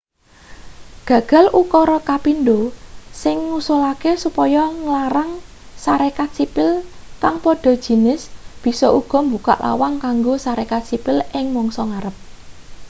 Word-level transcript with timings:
gagal 1.09 1.45
ukara 1.61 1.97
kapindho 2.09 2.59
sing 3.21 3.37
ngusulake 3.47 4.11
supaya 4.23 4.61
nglarang 4.81 5.31
sarekat 5.83 6.29
sipil 6.37 6.69
kang 7.21 7.35
padha 7.43 7.73
jinis 7.85 8.21
bisa 8.63 8.87
uga 8.99 9.19
mbukak 9.27 9.59
lawang 9.65 9.95
kanggo 10.03 10.33
sarekat 10.45 10.81
sipil 10.89 11.17
ing 11.39 11.45
mangsa 11.55 11.81
ngarep 11.89 12.15